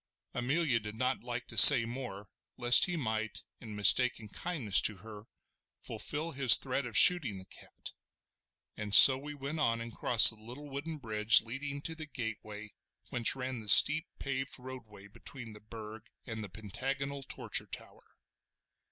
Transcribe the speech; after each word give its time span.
Amelia 0.33 0.79
did 0.79 0.95
not 0.95 1.23
like 1.23 1.45
to 1.49 1.55
say 1.55 1.85
more, 1.85 2.27
lest 2.57 2.85
he 2.85 2.95
might, 2.97 3.43
in 3.59 3.75
mistaken 3.75 4.29
kindness 4.29 4.81
to 4.81 4.97
her, 4.97 5.25
fulfil 5.79 6.31
his 6.31 6.57
threat 6.57 6.87
of 6.87 6.97
shooting 6.97 7.37
the 7.37 7.45
cat: 7.45 7.91
and 8.75 8.95
so 8.95 9.15
we 9.15 9.35
went 9.35 9.59
on 9.59 9.79
and 9.79 9.95
crossed 9.95 10.31
the 10.31 10.37
little 10.43 10.67
wooden 10.71 10.97
bridge 10.97 11.43
leading 11.43 11.81
to 11.81 11.93
the 11.93 12.07
gateway 12.07 12.69
whence 13.11 13.35
ran 13.35 13.59
the 13.59 13.69
steep 13.69 14.07
paved 14.17 14.57
roadway 14.57 15.05
between 15.05 15.53
the 15.53 15.61
Burg 15.61 16.07
and 16.25 16.43
the 16.43 16.49
pentagonal 16.49 17.21
Torture 17.21 17.67
Tower. 17.67 18.15